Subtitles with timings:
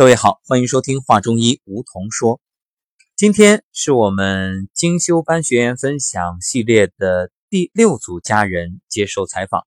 [0.00, 2.40] 各位好，欢迎收听《话中医》，梧桐说。
[3.16, 9.66] 今天是我们精修班学员分享系列的第六组家人接受采访。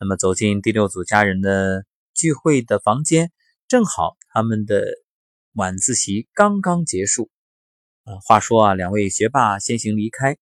[0.00, 3.30] 那么走进第六组家人的聚会的房间，
[3.68, 4.82] 正好他们的
[5.52, 7.30] 晚自习刚刚结束。
[8.02, 10.36] 呃，话说啊，两位学霸先行离开，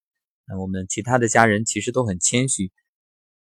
[0.46, 2.72] 那我们其他的家人其实都很谦虚。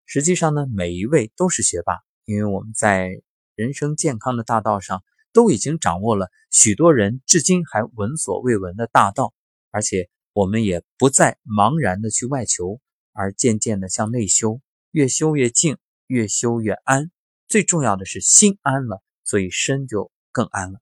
[0.05, 3.23] 实际上呢，每一位都是学霸，因为我们在
[3.55, 5.05] 人生健康的大道上。
[5.37, 9.35] 都已经掌握了许多人至今还闻所未闻的大道，
[9.71, 12.81] 而且我们也不再茫然的去外求，
[13.13, 17.11] 而渐渐的向内修，越修越静，越修越安。
[17.49, 20.81] 最重要的是心安了，所以身就更安了。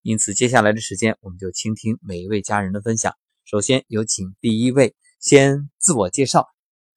[0.00, 3.14] 因此，接下来的时间，我们就倾听每一位家人的分享。
[3.44, 6.48] 首先有请第一位，先自我介绍，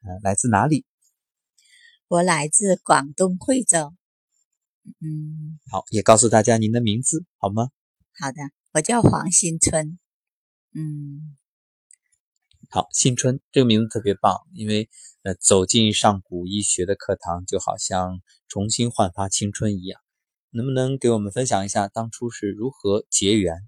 [0.02, 0.86] 呃，来自哪里？
[2.08, 3.94] 我来自广东惠州。
[5.02, 7.70] 嗯，好，也告诉大家您的名字好吗？
[8.20, 8.38] 好的，
[8.74, 9.98] 我叫黄新春。
[10.74, 11.36] 嗯，
[12.70, 14.88] 好，新春这个名字特别棒，因为
[15.24, 20.00] 呃，走进上古医学的课堂，就好像重新焕发青春一样。
[20.52, 23.68] 能不能给我们分享一下当初是如何结缘？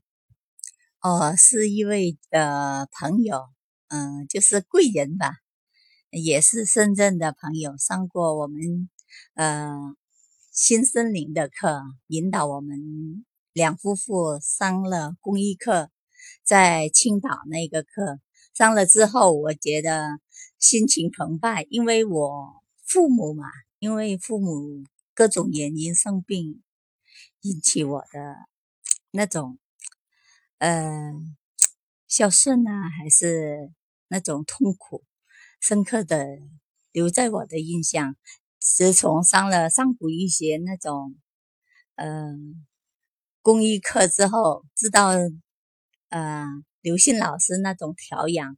[1.02, 3.50] 哦，是一位呃朋友，
[3.88, 5.32] 嗯，就是贵人吧，
[6.12, 8.88] 也是深圳的朋友，上过我们
[9.34, 9.96] 呃。
[10.58, 15.92] 新森林的课引导我们两夫妇上了公益课，
[16.44, 18.20] 在青岛那个课
[18.56, 20.20] 上了之后，我觉得
[20.58, 23.46] 心情澎湃，因为我父母嘛，
[23.78, 26.64] 因为父母各种原因生病，
[27.42, 28.48] 引起我的
[29.12, 29.60] 那种
[30.58, 31.14] 呃
[32.08, 33.72] 孝顺呢，还是
[34.08, 35.04] 那种痛苦，
[35.62, 36.26] 深刻的
[36.92, 38.16] 留在我的印象。
[38.60, 41.16] 自从上了上古医学那种，
[41.96, 42.66] 嗯，
[43.42, 45.12] 公益课之后，知道，
[46.10, 46.46] 呃，
[46.82, 48.58] 刘信老师那种调养，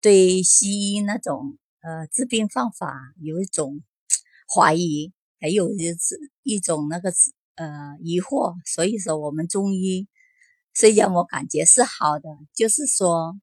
[0.00, 3.82] 对西医那种呃治病方法有一种
[4.48, 7.12] 怀疑，还有就是一种那个
[7.56, 8.54] 呃疑惑。
[8.64, 10.08] 所以说，我们中医
[10.74, 13.38] 虽然我感觉是好的，就是说。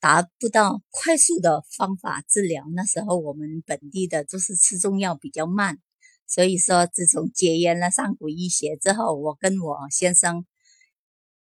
[0.00, 5.78] 达不到快速的方法治疗，那时候我们本地的就是吃中药比较慢，
[6.26, 10.46] 所以说自从戒烟了上古医学之后，我跟我先生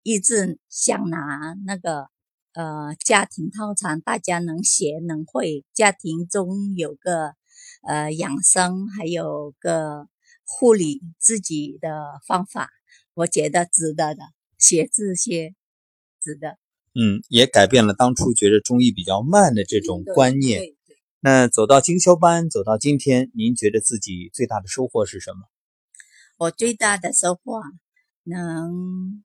[0.04, 2.08] 一直想拿那个
[2.54, 7.34] 呃家庭套餐，大家能学能会，家庭中有个
[7.86, 10.08] 呃养生，还有个
[10.46, 12.70] 护理自己的方法，
[13.16, 14.24] 我觉得值得的，
[14.58, 15.56] 学这些
[16.22, 16.58] 值得。
[16.98, 20.62] 嗯，也改变了当初觉得中医比较慢的这种观念。
[21.20, 25.40] 那走到精修班，走到今天，您觉得自己最大的收获是什么？
[26.38, 27.62] 我最大的收获，
[28.24, 29.24] 能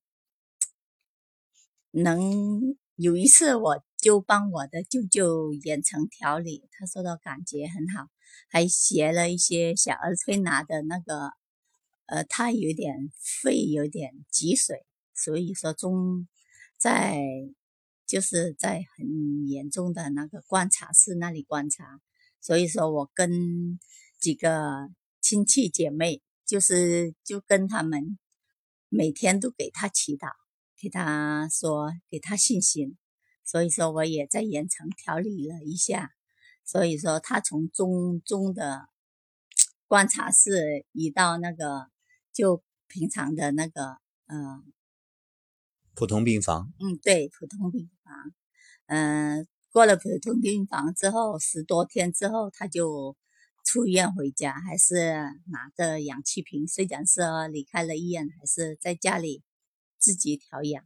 [1.92, 8.09] 能有一次，我就帮我的舅舅远程调理，他说的感觉很好，
[8.48, 11.30] 还学了一些小儿推拿的那个，
[12.06, 16.26] 呃，他有点肺有点积水，所以说中
[16.76, 17.20] 在。
[18.10, 22.00] 就是在很严重的那个观察室那里观察，
[22.41, 23.78] 所以说我跟
[24.19, 24.91] 几个
[25.21, 28.19] 亲戚姐妹，就是就跟他们
[28.88, 30.32] 每天都给他祈祷，
[30.76, 32.98] 给他说给他信心，
[33.44, 36.10] 所以说我也在盐城调理了一下，
[36.65, 38.88] 所以说他从中中的
[39.87, 41.87] 观察室移到那个
[42.32, 44.72] 就平常的那个嗯。
[45.92, 48.32] 普通病房，嗯，对，普通病房，
[48.87, 53.16] 嗯，过了普通病房之后，十多天之后，他就
[53.65, 55.15] 出院回家，还是
[55.47, 57.22] 拿着氧气瓶，虽然是
[57.53, 59.43] 离开了医院，还是在家里
[59.98, 60.84] 自己调养，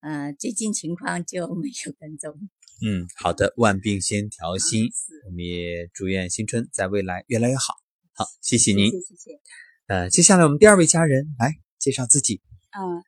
[0.00, 2.50] 嗯，最近情况就没有跟踪。
[2.84, 4.90] 嗯，好的，万病先调心，
[5.26, 7.74] 我们也祝愿新春在未来越来越好。
[8.12, 9.40] 好，谢谢您，谢谢。
[9.86, 12.42] 呃，接下来我们第二位家人来介绍自己。
[12.78, 13.02] 嗯。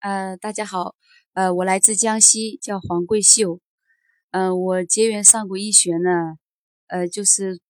[0.00, 0.94] 呃，大家好，
[1.36, 3.60] 呃，我来自江西，叫黄桂秀。
[4.30, 6.38] 嗯，我结缘上古医学呢，
[6.86, 7.60] 呃，就是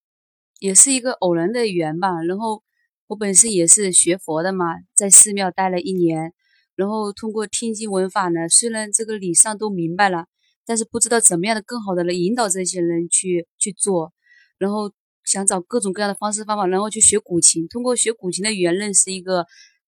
[0.60, 2.22] 也是一个偶然的缘吧。
[2.22, 2.62] 然后
[3.08, 6.32] 我本身也是学佛的嘛，在寺庙待了一年，
[6.76, 10.26] 然后通过听经闻法呢，虽然这个理上都明白了，
[10.64, 14.12] 但是不知道怎么样的更好的来引导这些人去去做，
[14.58, 14.92] 然后
[15.24, 17.66] 想找各种各样的方式方法，然后去学古琴。
[17.66, 19.44] 通过学古琴的缘认识一个，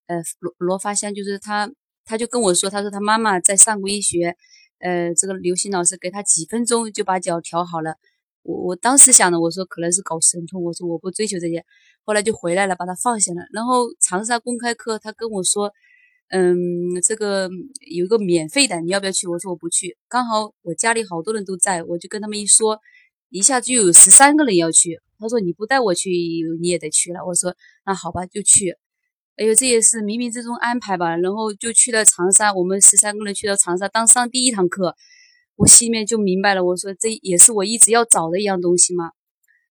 [0.08, 1.70] 呃，罗罗发香，就是他。
[2.08, 4.34] 他就跟我说，他说他妈妈在上古医学，
[4.78, 7.96] 呃，这个刘星老师给他几分钟就把脚调好了。
[8.42, 11.62] 我我当时想的，我说可能是搞神通，我说我不追求这些。
[12.04, 13.42] 后来就回来了，把他放下了。
[13.52, 15.70] 然后长沙公开课，他跟我说，
[16.30, 17.50] 嗯，这个
[17.90, 19.26] 有一个免费的，你要不要去？
[19.28, 19.98] 我说我不去。
[20.08, 22.80] 刚好我家里好多人都在，我就跟他们一说，
[23.28, 24.98] 一下就有十三个人要去。
[25.18, 26.10] 他说你不带我去，
[26.62, 27.26] 你也得去了。
[27.26, 28.78] 我说那好吧，就去。
[29.38, 31.16] 哎呦，这也是冥冥之中安排吧。
[31.16, 34.96] 然后就去了长沙，我们十三个人去到长沙，当上第一堂课，
[35.54, 36.64] 我心里面就明白了。
[36.64, 39.12] 我说这也是我一直要找的一样东西嘛。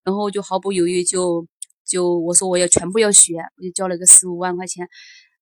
[0.05, 1.45] 然后我就毫不犹豫就
[1.85, 4.87] 就我说我要全部要学，我就交了个十五万块钱。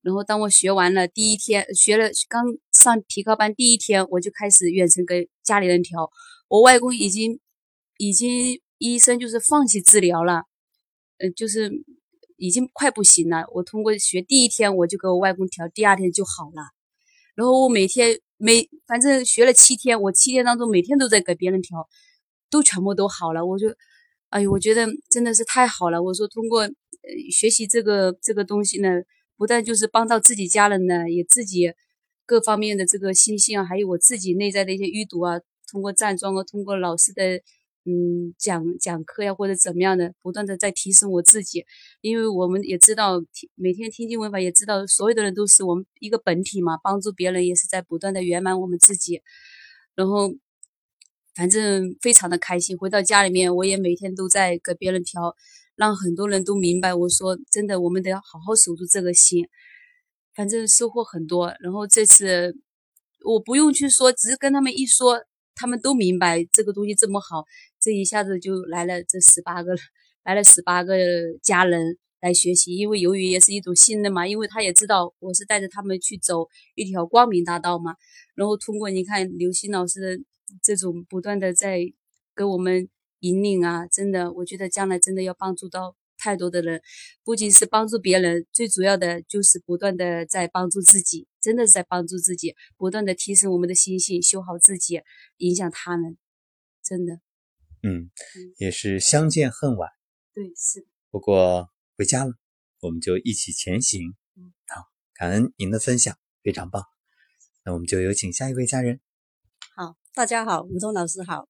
[0.01, 6.09] 然后当我学完了第一天，学了刚上皮靠班第一天，我就开始远程给家里人调。
[6.47, 7.39] 我外公已经
[7.99, 10.45] 已经医生就是放弃治疗了，
[11.19, 11.71] 嗯，就是。
[12.37, 13.45] 已经快不行了。
[13.53, 16.61] 我通过学第一天，我就给我外公调，第二天就好了。
[17.35, 21.87] 然后我每天每反正学了七天，我七天当中每天都在给别人调，
[22.49, 23.45] 都全部都好了。
[23.45, 23.67] 我就，
[24.29, 26.01] 哎呦，我觉得真的是太好了。
[26.01, 26.67] 我说通过
[27.31, 28.89] 学习这个这个东西呢，
[29.37, 31.73] 不但就是帮到自己家人呢，也自己
[32.25, 35.39] 各方面的这个心性啊，还有我自己内在的一些淤堵啊，
[35.69, 37.41] 通过站桩啊，通过老师的。
[37.87, 41.63] 嗯，讲讲课呀，或者怎么样的，不断的在提升我自己，
[42.01, 43.21] 因为我们也知道，
[43.53, 49.21] 每天听经闻法，也知道所有的人都是我们一个本体嘛，帮助别人也是在不断的圆满我们自己，
[49.93, 50.33] 然后
[51.35, 52.75] 反正非常的开心。
[52.75, 55.35] 回到家里面，我也每天都在给别人调，
[55.75, 59.47] 让很多人都明白，我说真的，我们得要好好守住这个心，
[60.33, 61.53] 反正收获很多。
[61.59, 62.57] 然后这次
[63.23, 65.23] 我不用去说，只是跟他们一说。
[65.55, 67.45] 他们都明白这个东西这么好，
[67.79, 69.75] 这一下子就来了这十八个，
[70.23, 70.95] 来了十八个
[71.41, 72.75] 家人来学习。
[72.75, 77.95] 因为由于也是一种信任嘛，因为他也知道我是带着他们去走一条光明大道嘛。
[78.35, 80.23] 然后通过你看刘星老师的
[80.61, 81.79] 这种不断的在
[82.35, 82.87] 给我们
[83.21, 85.95] 引领啊，真的，我觉得将来真的要帮助到。
[86.17, 86.81] 太多的人，
[87.25, 95.03] 不仅是帮助别人，最主要的就是不断的在帮助自己，真的是在帮助自己，不断的提升我们的心性，修好自己，
[95.37, 96.17] 影响他们，
[96.83, 97.19] 真的。
[97.83, 98.09] 嗯，
[98.57, 99.91] 也是相见恨晚。
[100.33, 100.87] 对，是。
[101.11, 102.31] 不过回家了，
[102.79, 104.15] 我们就一起前行。
[104.35, 106.83] 嗯，好，感恩您的分享，非常棒。
[107.63, 108.99] 那我们就有请下一位家人。
[109.75, 111.47] 好，大家好，吴东老师好。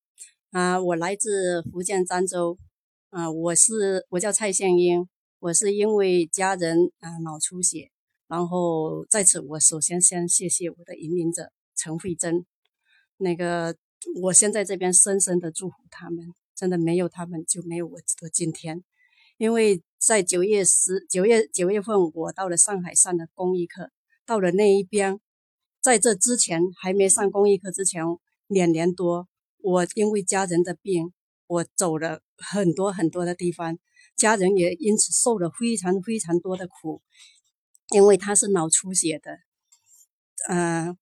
[0.51, 2.59] 啊，我来自福建漳州。
[3.11, 5.07] 啊，我是我叫蔡向英，
[5.39, 7.93] 我是因为家人啊脑出血，
[8.27, 12.45] 然后在此我首先先谢谢我的引领者陈慧珍，
[13.17, 13.75] 那个
[14.21, 18.83] 我先在这边深深的祝福他们，真的没有他们就没有我的今天，
[19.37, 23.91] 因为在九月十九月九月份我到了上海上的公益课，
[24.25, 25.19] 到了那一边，
[25.81, 28.03] 在这之前还没上公益课之前
[28.47, 29.27] 两年多，
[29.61, 31.13] 我因为家人的病。
[31.47, 33.77] 我走了很多很多的地方，
[34.17, 37.03] 家人也因此受了非常非常多的苦，
[37.89, 39.39] 因为他是脑出血的，
[40.49, 40.97] 嗯，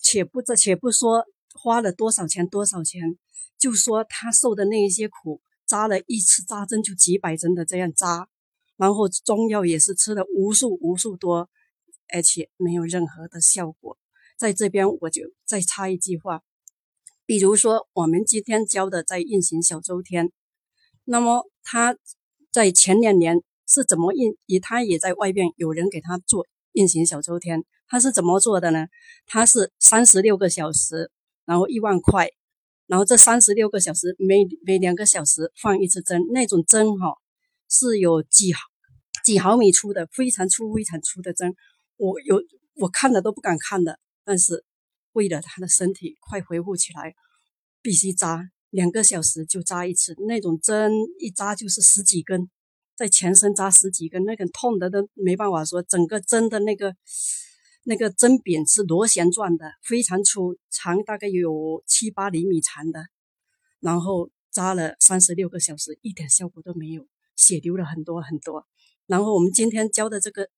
[0.00, 1.24] 且不这且不说
[1.54, 3.18] 花了多少钱多少钱，
[3.58, 8.28] 就说他受的那一些苦，扎了一次扎针就几百针的这样扎，
[8.76, 11.48] 然后中药也是吃了无数无数多，
[12.08, 13.98] 而且没有任何的效果。
[14.36, 16.42] 在这边我就再插一句话。
[17.26, 20.32] 比如说，我们今天教的在运行小周天，
[21.04, 21.96] 那么他
[22.50, 23.40] 在前两年
[23.72, 24.36] 是怎么运？
[24.46, 28.88] 也他也在外边有人给他做运行小周天，他是怎么做的呢？
[29.26, 31.10] 他是三十六个小时，
[31.46, 32.28] 然后一万块，
[32.86, 37.14] 然后这三十六个小时每每两个小时放一次针，那种针哈
[37.68, 38.60] 是有几毫
[39.24, 41.54] 几毫米粗的，非常粗非常粗的针，
[41.96, 42.42] 我有
[42.74, 44.64] 我看了都不敢看的，但是。
[45.12, 47.14] 为了他的身体快恢复起来，
[47.82, 50.14] 必须扎两个小时就扎一次。
[50.28, 52.48] 那种针一扎就是十几根，
[53.00, 55.82] 在全身扎十几根，那个痛的都没办法说。
[55.82, 56.94] 整个针的那个
[57.84, 63.06] 那个针柄是螺旋状的，非常粗，长大概有七八厘米长的。
[63.80, 68.66] 然后扎了三十六个小时，一点效果都没有，血流了很多很多。
[69.06, 70.50] 然后我们今天教的这个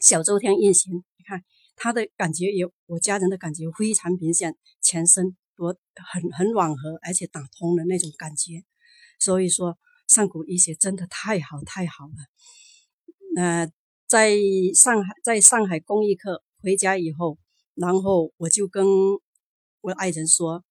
[0.00, 1.44] 小周天运行，你看。
[1.74, 5.74] 他的感觉有我家人的感觉非常明显，全身多
[6.12, 8.62] 很很暖和，而且打通的那种感觉。
[9.18, 9.78] 所以说
[10.12, 12.14] 上古医学真的太好太好了。
[13.34, 13.66] 那
[14.06, 14.36] 在
[14.74, 17.38] 上海在上海公益课回家以后，
[17.74, 18.86] 然后我就跟
[19.80, 20.62] 我爱人说，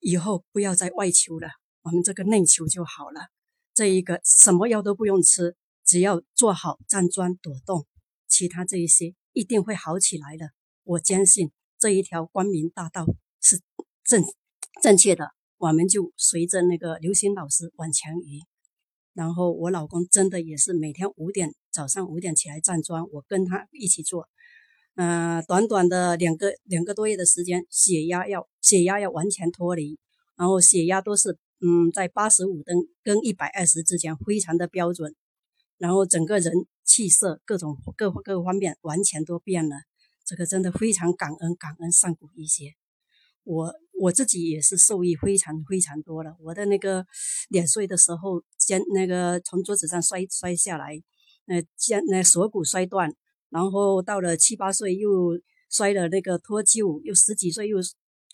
[0.00, 1.48] 以后不要再外求了，
[1.82, 3.28] 我们这个内求就好了。
[3.74, 7.86] 这一个什么药都不用吃，只要做好站桩躲动，
[8.26, 9.14] 其他这一些。
[9.34, 10.50] 一定会好起来的，
[10.84, 13.06] 我坚信这一条光明大道
[13.40, 13.60] 是
[14.04, 14.22] 正
[14.82, 15.30] 正确的。
[15.56, 18.42] 我们就随着那个刘星老师往前移，
[19.14, 24.28] 然后我老公真的也是每天五点早上五点起来站桩，我跟他一起做。
[24.94, 29.98] 嗯，短短的两个两个多月的时间，血压要血压要完全脱离，
[30.36, 35.14] 然后血压都是嗯在八十五跟跟一百二十之间，非常的标准。
[35.78, 36.52] 然后整个人
[36.84, 39.76] 气色各种各各方面完全都变了，
[40.24, 42.74] 这个真的非常感恩感恩上古医学，
[43.44, 46.36] 我我自己也是受益非常非常多了。
[46.40, 47.06] 我的那个
[47.50, 51.00] 两岁的时候肩那个从桌子上摔摔下来，
[51.46, 53.14] 呃肩那锁骨摔断。
[53.48, 55.38] 然后到了七八岁又
[55.70, 57.78] 摔了那个脱臼，又十几岁又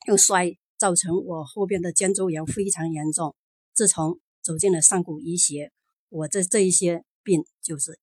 [0.07, 3.37] 又摔，造成我后边的肩周炎非常严重。
[3.75, 5.71] 自从走进了上古医学，
[6.09, 7.99] 我这这一些病就是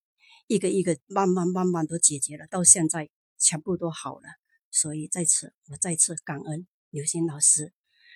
[0.45, 4.27] 一个一个慢慢慢慢都解决了，到现在全部都好了。
[4.69, 7.73] 所以在此我再次感恩刘星老师，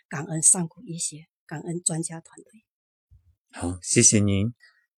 [0.07, 2.63] 感恩上古医学，感恩专家团队。
[3.51, 4.53] 好，谢谢您。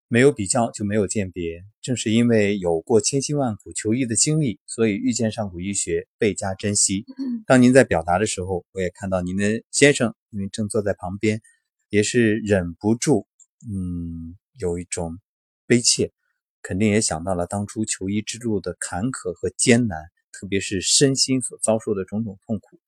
[0.07, 7.05] 没有比较就没有鉴别，正是因为有过千辛万苦求医的经历，所以遇见上古医学倍加珍惜。
[7.47, 11.41] 当您在表达的时候，我也看到您的先生，因为正坐在旁边，
[11.89, 13.25] 也是忍不住，
[13.67, 15.17] 嗯，有一种
[15.65, 16.13] 悲切，
[16.61, 22.79] 肯定也想到了当初求医之路的坎坷和艰难，特别是身心所遭受的种种痛苦。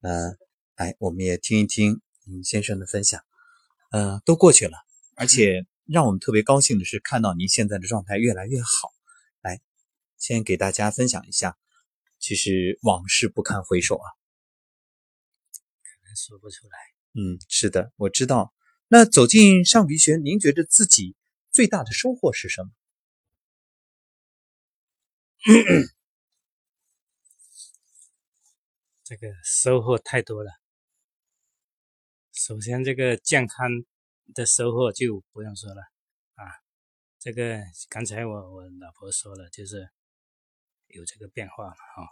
[0.00, 0.38] 嗯，
[0.76, 3.22] 来，我们也听一听您先生的分享。
[3.92, 4.76] 嗯，都过去了，
[5.16, 5.66] 而且。
[5.92, 8.94] 让我们特别高兴的是，看到您现在的状态越来越好。
[9.40, 9.60] 来，
[10.18, 11.58] 先给大家分享一下，
[12.20, 14.06] 其实往事不堪回首啊，
[15.82, 16.78] 可能说不出来。
[17.14, 18.54] 嗯，是的，我知道。
[18.86, 21.16] 那走进上鼻学，您觉得自己
[21.50, 22.70] 最大的收获是什么？
[29.10, 30.52] 这个收获太多了。
[32.30, 33.68] 首先，这个健康。
[34.32, 35.82] 的收获就不用说了
[36.36, 36.46] 啊，
[37.18, 39.90] 这个刚才我我老婆说了，就是
[40.86, 42.06] 有这个变化了哈。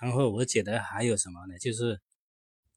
[0.00, 1.58] 然后我觉得还有什么呢？
[1.58, 2.00] 就是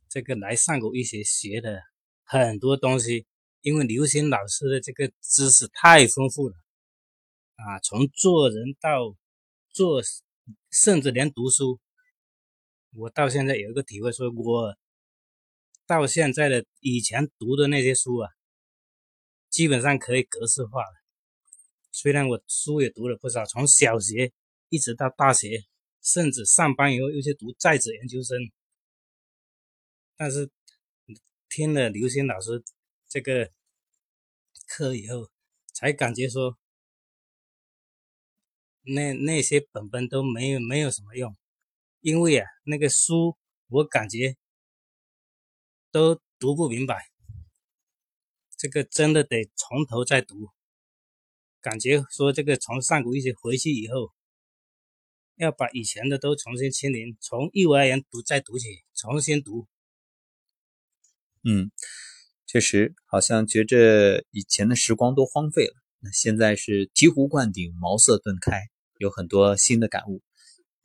[0.10, 1.82] 这个来上古医学学的
[2.25, 3.25] 很多东西，
[3.62, 6.58] 因为刘星老师的这个知识太丰富了
[7.56, 9.15] 啊，从做人到
[9.70, 10.01] 做，
[10.72, 11.79] 甚至连读书，
[12.91, 14.77] 我到现在有一个体会，说我。
[15.86, 18.29] 到现在的以前读的那些书啊，
[19.50, 20.93] 基本上可以格式化了。
[21.91, 24.31] 虽然我书也读了不少，从小学
[24.69, 25.65] 一直到大学，
[26.03, 28.38] 甚至上班以后又去读在职研究生，
[30.15, 30.51] 但是
[31.50, 32.63] 听了刘星老师
[33.08, 33.50] 这个
[34.67, 35.27] 课以后，
[35.74, 36.55] 才感觉说，
[38.84, 41.36] 那那些本本都没有没有什么用，
[42.01, 43.38] 因为啊，那个书
[43.68, 44.36] 我感觉。
[45.91, 47.10] 都读不明白，
[48.56, 50.51] 这个真的得从头再读。
[51.62, 54.13] 感觉说这个从上古医学回去以后，
[55.36, 59.68] 要把以前的都重新清零，从幼儿园读再读起，重新读。
[61.44, 61.72] 嗯，
[62.46, 65.74] 确实好像觉着以前的时光都荒废了。
[66.01, 68.68] 那现在是醍醐灌顶，茅塞顿开，
[69.00, 70.22] 有很多新的感悟。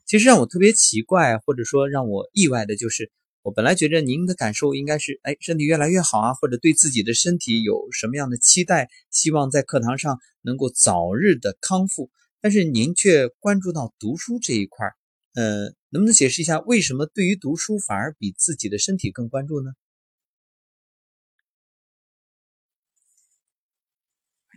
[0.05, 3.11] 其实让我特别奇怪，或者说让我意外的就是。
[3.41, 12.09] 我本来觉着您的感受应该是，哎，身体越来越好啊，或者对自己的身体有什么样的期待，希望在课堂上能够早日的康复。
[12.41, 14.95] 但是您却关注到读书这一块儿，
[15.35, 19.73] 呃，能不能解释一下为什么对于读书反而比自己的身体更关注呢？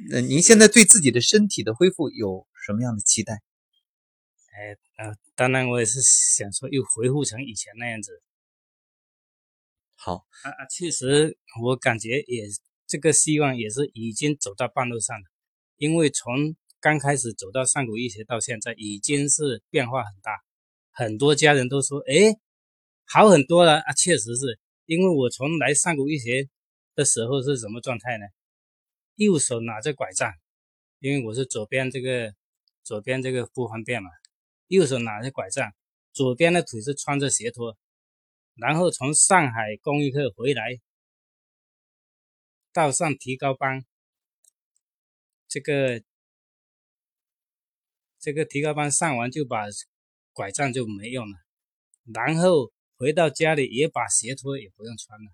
[0.08, 3.42] 那您现在对自己的身体的恢复有什么样的期待？
[4.58, 8.20] 哎，呃，当然我也是想说又恢复成以前那样子。
[9.94, 10.66] 好啊啊！
[10.68, 12.42] 确实，我感觉也
[12.86, 15.24] 这个希望也是已经走到半路上了，
[15.76, 20.32] 因为从刚开始走到上古医学到现在，已经是变化很大。
[20.90, 22.34] 很多家人都说：“哎，
[23.04, 26.48] 好很多了啊！”确实是因为我从来上古医学
[26.96, 28.24] 的时候是什么状态呢？
[29.14, 30.32] 右手拿着拐杖，
[30.98, 32.34] 因为我是左边这个
[32.82, 34.10] 左边这个不方便嘛，
[34.68, 35.72] 右手拿着拐杖，
[36.12, 37.76] 左边的腿是穿着鞋拖。
[38.54, 40.80] 然后从上海公益课回来，
[42.72, 43.84] 到上提高班，
[45.46, 46.02] 这个
[48.18, 49.66] 这个提高班上完就把
[50.32, 51.38] 拐杖就没用了，
[52.12, 55.30] 然后回到家里也把鞋拖也不用穿了。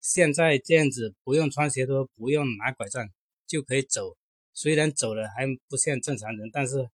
[0.00, 3.08] 现在这样子不用穿鞋拖，不用拿拐杖
[3.46, 4.16] 就可以走，
[4.54, 6.88] 虽然走了还不像正常人，但是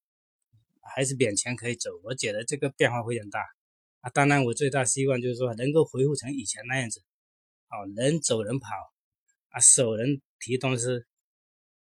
[0.94, 1.90] 还是勉强可以走。
[2.02, 3.40] 我觉得这个变化非常大。
[4.00, 7.02] 啊，当然，我最大希望就是说能够恢复成以前那样子，
[7.68, 8.68] 啊，能走能跑，
[9.48, 10.86] 啊，手能提东西，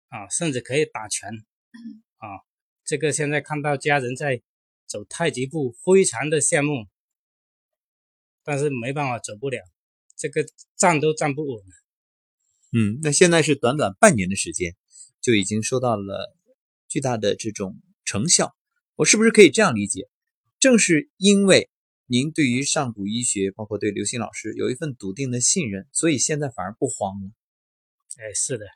[0.09, 1.31] 啊，甚至可以打拳，
[2.19, 2.45] 啊，
[2.85, 4.43] 这个现在看到家人在
[4.87, 6.87] 走太极步非常的羡慕，
[8.45, 9.59] 但是没办法走不了，
[10.15, 10.45] 这个
[10.77, 11.65] 站都站不稳。
[12.73, 14.77] 嗯，那现在是短短半年的时间，
[15.23, 16.37] 就已经收到了
[16.87, 18.55] 巨大的这种成效。
[19.01, 20.11] 我是不是可以这样理解？
[20.59, 21.71] 正是因为
[22.05, 27.31] 您对于上古医学，包括对刘星老师有一份笃定的信任，所以现在反而不慌了。
[28.19, 28.67] 哎，是的，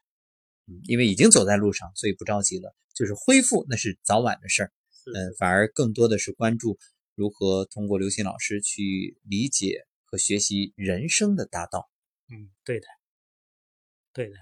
[0.66, 2.75] 嗯，因为已经走在路上，所以不着急了。
[2.95, 4.73] 就是恢复，那是早晚的事儿。
[5.14, 6.78] 嗯，反而更多的是关注
[7.14, 11.90] 如何通过刘星老师去理解和学习人生的大道。
[12.31, 12.87] 嗯，对的，
[14.14, 14.37] 对的。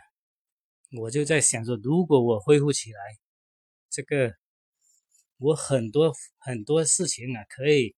[1.00, 3.00] 我就在想说，如果我恢复起来，
[3.90, 4.36] 这个。
[5.42, 7.96] 我很多很多事情啊，可以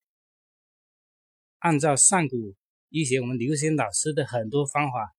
[1.59, 2.57] 按照上古
[2.89, 5.15] 医学我们刘星老师的很多方法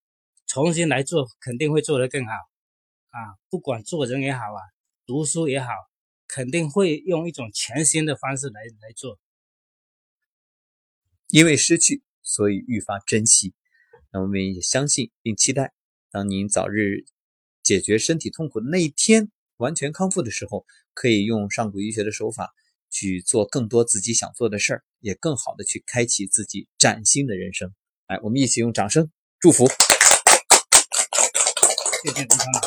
[0.48, 3.38] 重新来做，肯定会做得更好啊！
[3.50, 4.62] 不管做人也好啊，
[5.06, 5.68] 读书也好，
[6.28, 9.20] 肯定会用一种全新的方式来来做。
[11.28, 13.54] 因为失去，所以愈发珍惜。
[14.12, 15.74] 那我们也相信并期待，
[16.10, 17.06] 当您早日
[17.62, 20.66] 解决身体痛苦的那一天，完全康复的时候。
[20.98, 22.54] 可以用上古医学的手法
[22.90, 27.74] 去做更多自己想做的事儿，也更好的去开启自己崭新的人生。
[28.08, 29.68] 来，我们一起用掌声祝福。
[29.68, 29.74] 谢
[32.14, 32.62] 谢主持人。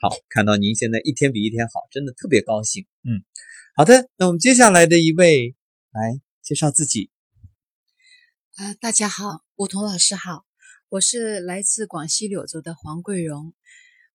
[0.00, 2.86] 好，看到您现在一天比一天好，真的特别高兴。
[3.04, 3.22] 嗯，
[3.76, 5.54] 好的，那我们接下来的一位
[5.90, 7.10] 来介绍自己。
[8.56, 10.46] 啊，大家好，吴桐老师好，
[10.88, 13.52] 我是来自广西柳州的黄桂荣。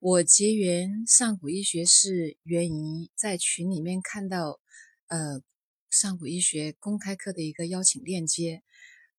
[0.06, 4.60] 我结缘上古医学是源于在群里面看到，
[5.08, 5.42] 呃，
[5.90, 8.64] 上古医学公开课的一个邀请链接，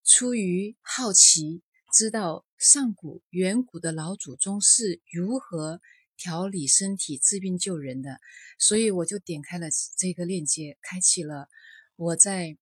[0.04, 5.80] 出于好奇，知道上古远古的老祖宗是如何
[6.18, 8.20] 调理身体、治病救人的，
[8.58, 11.48] 所以我就点开了这个链接，开启了
[11.96, 12.58] 我在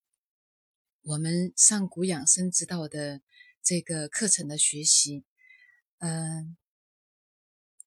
[1.02, 3.21] 我们上古养生之道的
[3.64, 5.25] 这个课程的学习，
[5.99, 6.56] 嗯。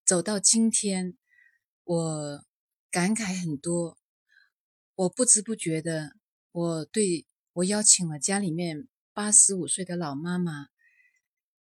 [0.06, 1.18] 走到今天，
[1.84, 2.46] 我
[2.92, 3.98] 感慨很多。
[4.94, 6.16] 我不知不觉的，
[6.52, 10.68] 我对我邀请了家里面八十五岁的老妈妈，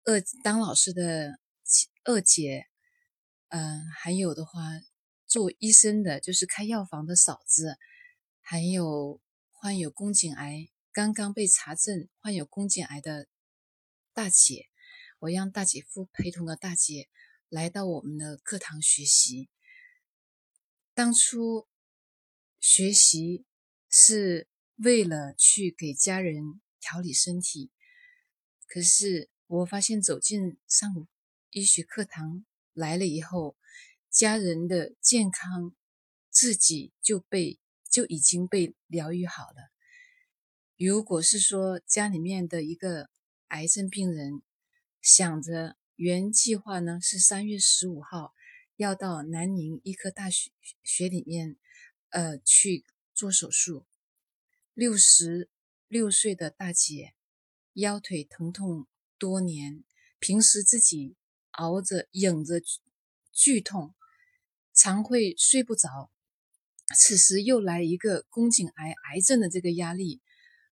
[0.03, 1.39] 二当老师的
[2.03, 2.67] 二姐，
[3.47, 4.61] 嗯，还有的话
[5.25, 7.77] 做医生的，就是开药房的嫂子，
[8.41, 13.29] 还有患有宫颈癌刚刚被查证患有宫颈癌的
[14.13, 14.67] 大姐，
[15.19, 17.07] 我让大姐夫陪同了大姐。
[17.49, 19.47] 来到我们的课堂学习，
[20.93, 21.65] 当初
[22.59, 23.45] 学习
[23.89, 27.71] 是为了去给家人调理身体，
[28.67, 31.07] 可是我发现走进上
[31.51, 33.55] 医学课堂来了以后，
[34.09, 35.73] 家人的健康
[36.29, 39.71] 自己就被就已经被疗愈好了。
[40.75, 43.09] 如果是说家里面的一个
[43.47, 44.41] 癌症病人
[45.01, 45.76] 想着。
[45.97, 48.35] 原计划呢是三月十五号
[48.75, 50.51] 要到南宁医科大学
[50.83, 51.57] 学里面，
[52.09, 53.83] 呃去做手术。
[54.75, 55.49] 六十
[55.87, 57.15] 六岁的大姐
[57.73, 58.85] 腰腿疼痛
[59.17, 59.83] 多年，
[60.19, 61.15] 平时自己
[61.53, 62.61] 熬着忍着
[63.31, 63.95] 剧痛，
[64.75, 66.11] 常会睡不着。
[66.95, 70.21] 此时又来一个宫颈癌癌症的这个压力，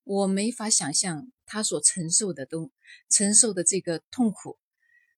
[0.04, 2.72] 我没法想象她所承受的都
[3.10, 4.60] 承受的这个痛苦。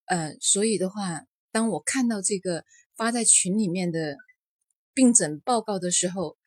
[0.07, 2.63] 呃，所以的话，当我看到这个
[2.95, 4.15] 发在群里面的
[4.93, 6.37] 病诊报告的时候，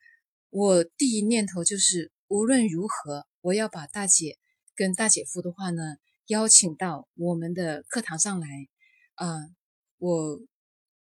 [0.49, 4.39] 我第一念头就是无论如何，我要把大姐
[4.75, 8.47] 跟大姐夫的话呢邀请到我们的课堂上来
[9.13, 9.51] 啊，
[9.99, 10.39] 我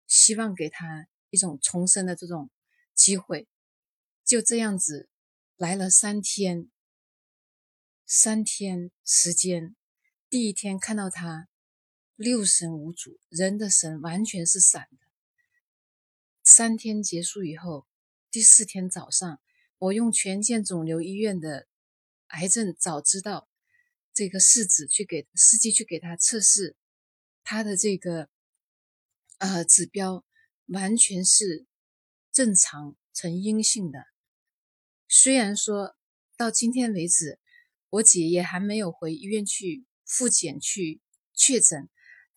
[0.07, 2.49] 希望给他一种重生的这种
[2.95, 3.47] 机会。
[4.25, 5.07] 就这样子
[5.55, 6.67] 来了三天，
[8.07, 9.75] 三天时间，
[10.31, 11.47] 第一天看到他。
[12.19, 14.97] 六神无主，人的神完全是散的。
[16.43, 17.87] 三天结束以后，
[18.29, 19.39] 第四天早上，
[19.77, 21.69] 我用全健肿瘤医院的
[22.27, 23.47] 癌症早知道
[24.13, 26.75] 这个试纸去给司机去给他测试，
[27.41, 28.29] 他的这个
[29.37, 30.25] 呃指标
[30.65, 31.67] 完全是
[32.33, 34.07] 正常呈阴性的。
[35.07, 35.95] 虽然说
[36.35, 37.39] 到今天为止，
[37.91, 40.99] 我姐也还没有回医院去复检去
[41.33, 41.89] 确诊。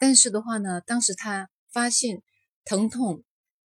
[0.03, 2.25] 但是的话呢，当时他发现
[2.65, 3.23] 疼痛，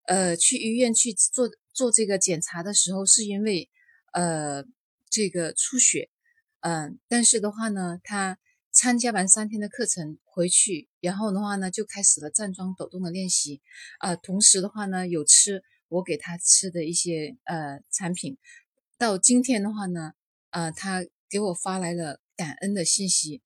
[0.08, 3.70] 呃，去医院去做做这个检查的时候，是因为
[4.12, 4.66] 呃
[5.10, 6.10] 这个出血，
[6.60, 8.38] 嗯，但是的话呢，他
[8.74, 13.62] 参加完三天的课程回去，然后的话呢，就开始了站桩抖动的练习，
[14.00, 18.38] 啊，同时的话呢，有吃我给他吃的一些呃产品，
[18.98, 20.12] 到今天的话呢，
[20.50, 23.42] 呃，他给我发来了感恩的信息，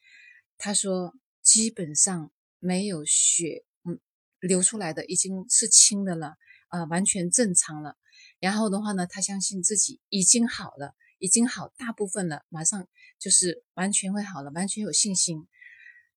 [0.57, 1.13] 他说
[1.43, 3.99] 基本上没有血嗯
[4.39, 6.37] 流出来的，已经是清的了，
[6.69, 7.97] 啊，完全正常了。
[8.39, 12.87] 然后的话呢，他相信自己已经好了，已经好大部分了，马上
[13.19, 15.45] 就是完全会好了，完全有信心。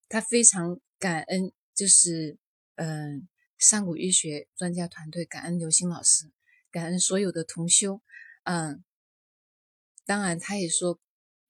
[0.08, 2.38] 他非常感恩，就是
[2.76, 3.28] 嗯，
[3.58, 6.30] 上古医学专家团队，感恩刘星老师，
[6.70, 8.00] 感恩所有的同修，
[8.44, 8.84] 嗯。
[10.06, 11.00] 当然，他也说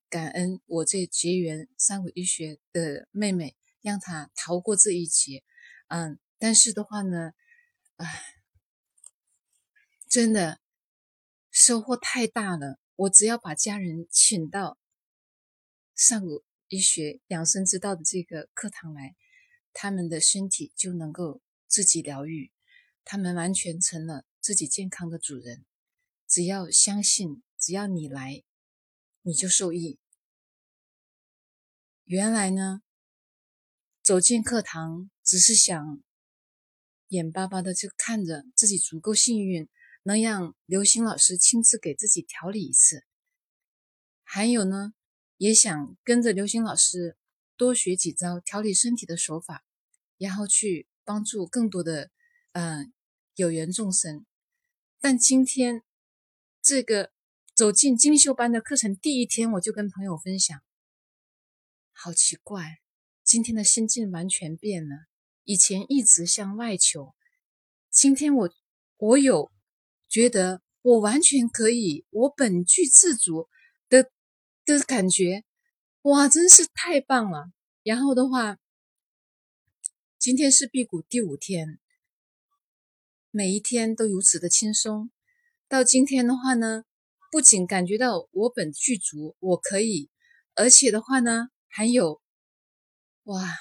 [0.09, 5.45] 感恩我这结缘三古医学的妹妹，让他逃过这一劫。
[5.87, 7.35] 嗯，但是的话呢，
[7.99, 8.25] 唉，
[10.09, 10.59] 真的
[11.53, 12.81] 收获太大了。
[12.97, 14.77] 我只要把家人请到
[15.95, 19.15] 上古医学养生之道的这个课堂来，
[19.73, 22.51] 他们的身体就能够自己疗愈，
[23.05, 25.65] 他们完全成了自己健康的主人。
[26.27, 27.45] 只要相信。
[27.57, 28.45] 只要你来，
[29.23, 29.99] 你就受益。
[32.05, 32.83] 原来呢，
[34.05, 36.03] 走进课堂只是想
[37.09, 39.67] 眼巴巴的就看着自己足够幸运，
[40.03, 43.07] 能让刘星老师亲自给自己调理一次。
[44.23, 44.93] 还有呢，
[45.39, 47.17] 也想跟着刘星老师
[47.57, 49.65] 多学几招调理身体的手法，
[50.19, 52.11] 然后去帮助更多的
[52.53, 52.93] 嗯
[53.37, 54.27] 有缘众生。
[55.01, 55.83] 但今天
[56.61, 57.15] 这个。
[57.55, 60.61] 走进精修班的课程第一天，我就跟朋友分享，
[61.93, 62.81] 好奇怪，
[63.25, 65.07] 今天的心境完全变了。
[65.45, 67.15] 以前一直向外求，
[67.91, 68.51] 今天我
[68.99, 69.51] 我有
[70.09, 73.49] 觉得我完全可以，我本具自足
[73.89, 74.11] 的
[74.67, 75.45] 的感觉，
[76.03, 77.51] 哇，真是太棒了。
[77.83, 78.59] 然后的话，
[80.19, 81.81] 今天是辟谷第五天，
[83.31, 85.11] 每一天都如此的轻松。
[85.67, 86.85] 到今天的话呢？
[87.33, 90.09] 不仅感觉到我本具足，我可以，
[90.55, 92.23] 而且的话呢，还有，
[93.25, 93.57] 哇，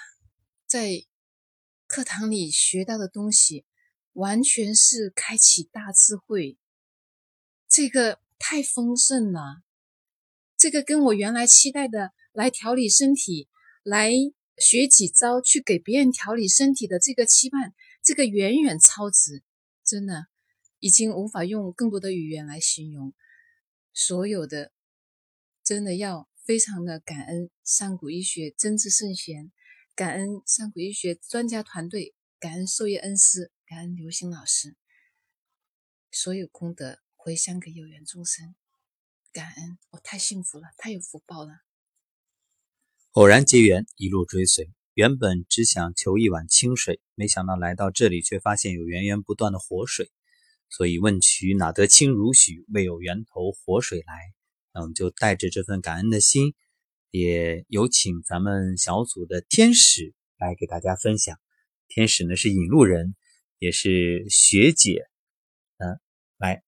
[0.66, 1.06] 在
[1.88, 3.64] 课堂里学到的东西，
[4.12, 6.58] 完全是开启大智慧，
[7.70, 9.64] 这个太丰盛了，
[10.58, 13.48] 这个跟我原来期待的来调理身体，
[13.84, 14.12] 来
[14.58, 17.74] 学几招去给别人调理身体的这个期盼，
[18.04, 19.44] 这个远远超值，
[19.86, 20.28] 真的
[20.80, 23.14] 已经无法用更多的语言来形容。
[23.94, 24.74] 所有的
[25.64, 29.54] 真的要非常的感恩上古医学真知圣贤，
[29.96, 34.76] 感恩上古医学专家团队，感恩授业恩师，感恩刘星老师，
[36.12, 38.56] 所有功德回向给有缘众生，
[39.32, 41.62] 感恩我太幸福了，太有福报了。
[43.12, 50.12] 偶然结缘，一路追随，原本只想求一碗清水，没想到来到这里，却发现有源源不断的活水。
[50.68, 52.66] 所以问渠哪得清如许？
[52.68, 54.34] 为有源头活水来。
[54.74, 56.56] 那我们就带着这份感恩的心，
[57.12, 61.40] 也有请咱们小组的天使来给大家分享。
[61.88, 63.16] 天使呢是引路人，
[63.60, 65.06] 也是学姐。
[65.78, 66.00] 嗯，
[66.40, 66.64] 来，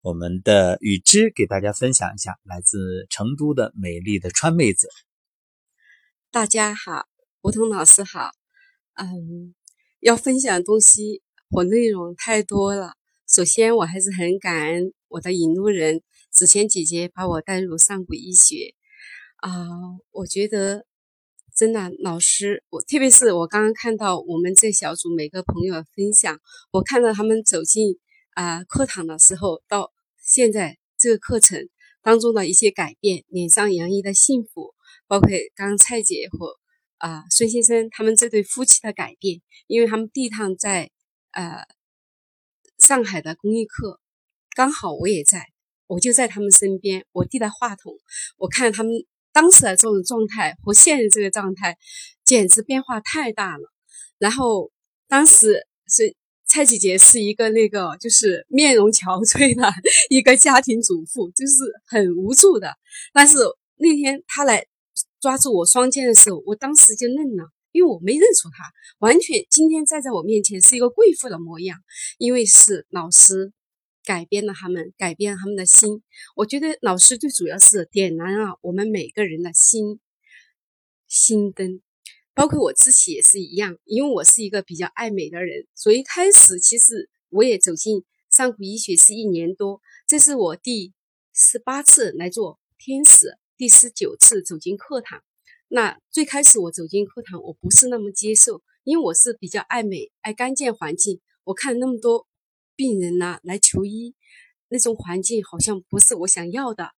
[0.00, 4.88] 我们的雨之给大家分享一下，来自成都的美丽的川妹子。
[6.32, 7.06] 大家好，
[7.42, 8.32] 梧桐老师好。
[8.94, 9.54] 嗯，
[10.00, 12.94] 要分享东西和内容太多了。
[13.28, 16.02] 首先，我还是很感恩我的引路人
[16.36, 18.74] 子谦姐姐把我带入上古医学
[19.36, 19.50] 啊！
[20.10, 20.84] 我觉得
[21.56, 26.38] 真的老师，我特别是我刚刚看到我们这小组每个朋友的分享，
[26.72, 27.98] 我看到他们走进
[28.34, 31.70] 啊课堂的时候，到现在这个课程
[32.02, 34.74] 当中的一些改变，脸上洋溢的幸福，
[35.06, 36.58] 包括刚刚蔡姐和
[36.98, 40.90] 啊孙先生他们这对夫妻的改变，因为他们第一趟在
[41.30, 41.64] 呃。
[42.78, 44.00] 上海的公益课，
[44.54, 45.46] 刚好我也在，
[45.86, 47.94] 我就在他们身边，我递了话筒，
[48.38, 48.92] 我看他们
[49.32, 51.76] 当时的这种状态和现在这个状态，
[52.24, 53.72] 简直变化太大了。
[54.18, 54.70] 然后
[55.08, 59.72] 当时是蔡姐姐是一个那个就是面容憔悴的
[60.08, 61.54] 一个家庭主妇，就是
[61.86, 62.74] 很无助的。
[63.12, 63.36] 但是
[63.76, 64.64] 那天她来
[65.20, 67.50] 抓住我双肩的时候，我当时就愣了。
[67.72, 68.64] 因为我没认出她，
[69.00, 71.78] 完全今天站在我面前是一个贵妇的模样。
[72.16, 73.52] 因为是老师
[74.06, 76.02] 改变了他们，改变了他们的心。
[76.36, 79.98] 我觉得老师最主要是点燃了我们每个人的心
[81.08, 81.82] 心灯，
[82.32, 83.76] 包括我自己也是一样。
[83.84, 90.94] 因为我是一个比较爱美的人，所以开始其实我也走进上古医学是一年多，这是我第
[91.34, 95.22] 十八次来做天使，第十九次走进课堂。
[95.68, 101.20] 那最开始我走进课堂，我不是那么接受，因为我是比较爱美、爱干净环境。
[101.42, 102.28] 我看那么多
[102.76, 104.14] 病人呐来求医，
[104.68, 106.90] 那种环境好像不是我想要的。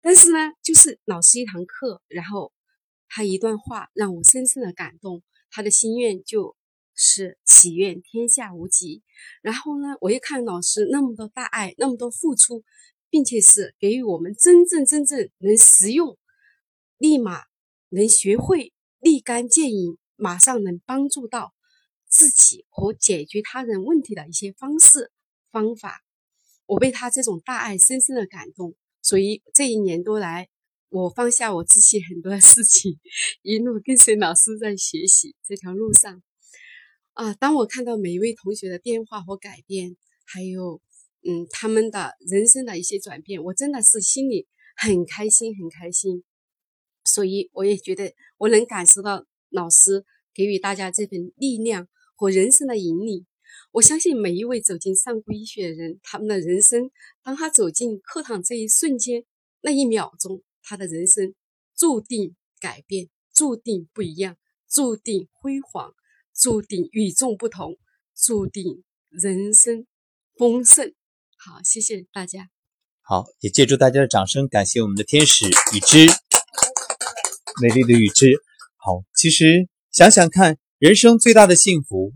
[0.00, 2.52] 但是呢，就是老师一堂课，然后
[3.06, 6.56] 他一段话让我深深的感动，他的心愿就
[6.94, 9.02] 是祈愿天下无疾。
[9.42, 12.64] 然后呢，我一看老师那么多大爱，那么多付出，
[13.10, 16.16] 并且是给予我们真正真正能实用、
[16.96, 17.42] 立马
[17.90, 21.52] 能学会立竿见影、马上能帮助到
[22.10, 25.12] 自己和解决他人问题的一些方式
[25.50, 26.02] 方法，
[26.66, 28.74] 我被他这种大爱深深的感动。
[29.00, 30.48] 所以这一年多来，
[30.90, 32.98] 我放下我自己很多的事情，
[33.42, 36.22] 一路跟随老师在学习这条路上。
[37.14, 39.96] 啊，当我看到每一位同学的变化和改变，
[40.26, 40.80] 还有
[41.22, 44.46] 嗯他们的人生的一些转变，我真的是心里
[44.76, 46.24] 很开心，很开心。
[47.04, 51.88] 所以我也觉得我能感受到老师给予大家这份力量
[52.20, 53.24] 和人生的引领。
[53.72, 56.90] 我相信每一位走进上古医学的人，他们的人生，
[57.22, 59.24] 当他走进课堂这一瞬间，
[59.62, 61.34] 那一秒钟，他的人生
[61.74, 64.36] 注定改变，注定不一样，
[64.68, 65.94] 注定辉煌，
[66.36, 67.78] 注定与众不同，
[68.14, 69.86] 注定人生
[70.36, 70.92] 丰盛。
[71.38, 72.50] 好，谢谢大家。
[73.00, 76.06] 好，也借助大家的掌声，感谢我们的天使雨之，
[77.62, 78.34] 美丽的雨之。
[78.76, 82.12] 好，其实想想看，人生最大的幸福。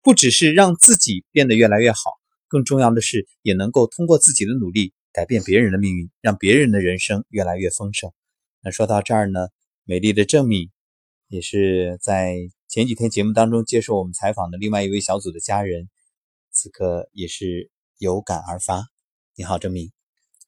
[0.00, 1.98] 不只是让自己变得越来越好，
[2.46, 8.12] 更重要的是，也能够通过自己的努力改变别人的命运，让别人的人生越来越丰盛。
[8.62, 9.48] 那说到这儿呢，
[9.84, 10.70] 美丽的郑敏
[11.26, 12.36] 也是在
[12.68, 15.90] 前几天节目当中接受我们采访的另外一位小组的家人，
[16.52, 18.84] 此刻也是有感而发。
[19.34, 19.90] 你好，郑敏。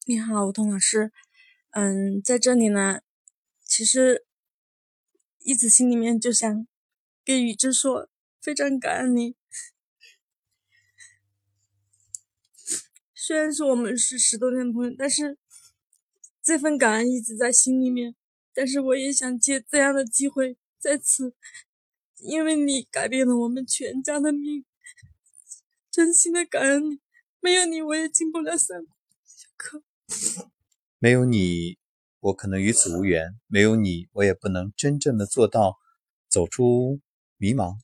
[0.07, 1.11] 你好，吴彤老师。
[1.73, 3.01] 嗯，在这里呢，
[3.65, 4.25] 其实
[5.41, 6.67] 一直心里面就想
[7.31, 8.09] 给宇之说，
[8.41, 9.37] 非常感恩你。
[13.15, 15.39] 虽然说我们是十多年朋友，但是
[16.43, 18.17] 这份感恩一直在心里面。
[18.53, 21.37] 但是我也想借这样的机会，再次，
[22.17, 24.65] 因为你改变了我们全家的命，
[25.89, 27.01] 真心的感恩你。
[27.39, 28.83] 没有你，我也进不了三
[29.25, 29.85] 小课。
[30.99, 31.79] 没有你，
[32.19, 35.79] 我可能与此无缘；没有你，我也不能真正的做到
[36.29, 37.01] 走出
[37.41, 37.79] 迷茫，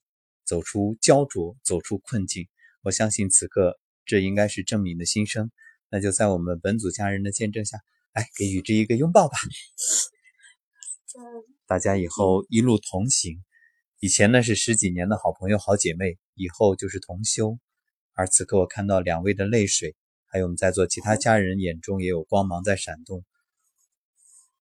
[0.45, 2.47] 走出焦灼，走出困境。
[2.83, 3.81] 我相信此刻。
[4.05, 5.51] 这应该是郑敏的心声，
[5.88, 7.79] 那就在我们本组家人的见证下
[8.12, 9.37] 来，给雨之一个拥抱吧。
[11.66, 13.42] 大家以后一路同行，
[13.99, 17.59] 以前呢是十几年的好朋友、好姐妹，以后就是同修。
[18.12, 23.25] 而此刻我看到两位的泪水，还有我们在座其他家人眼中也有光芒在闪动。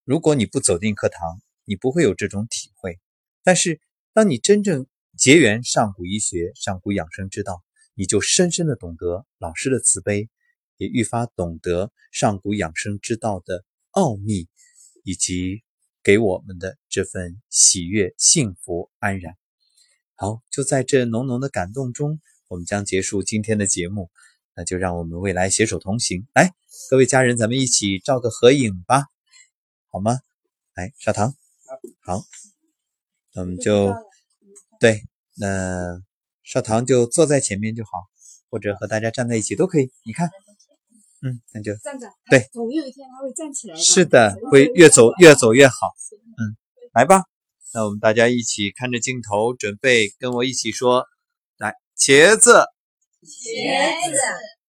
[0.06, 3.00] 如果你不走进课堂，你不会有这种体会。
[3.44, 3.80] 但是
[4.16, 7.62] 当你真正结缘上古医学、上古养生之道，
[7.96, 10.30] 你就深深的懂得老师的慈悲，
[10.78, 14.48] 也愈发懂得上古养生之道的奥秘，
[15.04, 15.64] 以及
[16.02, 19.36] 给我们的这份喜悦、幸福、安然。
[20.14, 24.10] 好，就在这浓浓的感动中，我们将结束今天的节目。
[24.56, 26.26] 那就让我们未来携手同行。
[26.34, 26.54] 来，
[26.90, 29.08] 各位家人，咱们一起照个合影吧，
[29.92, 30.20] 好吗？
[30.74, 31.36] 来，少糖。
[32.00, 32.24] 好，
[33.36, 33.94] 那我们就
[34.80, 35.02] 对，
[35.38, 36.02] 那。
[36.48, 37.90] 少棠就坐在前面就好，
[38.52, 39.92] 或者和大家站在一起都可以。
[40.04, 40.30] 你看，
[41.24, 42.08] 嗯，那就站着。
[42.30, 43.76] 对，总有一天他会站起来。
[43.76, 45.74] 是的，会越走越走越好。
[46.38, 46.54] 嗯，
[46.94, 47.24] 来吧，
[47.74, 51.08] 那我们大家一起看着镜头，准备跟我一起说：
[51.58, 52.52] 来，茄子，
[53.24, 54.18] 茄子。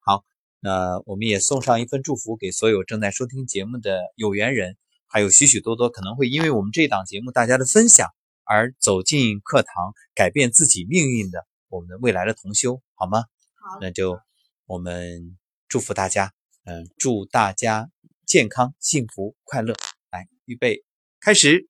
[0.00, 0.24] 好，
[0.60, 8.08] 那我们也送上一份祝福给所有正在收听节目的有缘人，还有许许多多可能会因为我们这档节目大家的分享
[8.46, 11.46] 而走进课堂，改变自己命运的。
[11.68, 13.24] 我们未来的同修，好吗？
[13.54, 14.18] 好，那就
[14.66, 15.36] 我们
[15.68, 16.32] 祝福大家，
[16.64, 17.90] 嗯，祝大家
[18.24, 19.74] 健康、幸福、快乐。
[20.10, 20.84] 来，预备，
[21.20, 21.68] 开始。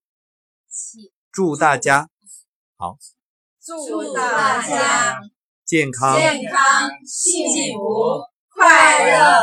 [1.33, 2.11] 祝大家
[2.77, 2.99] 好，
[3.65, 5.21] 祝大家
[5.65, 8.23] 健康、健康、幸福、
[8.55, 9.37] 快乐。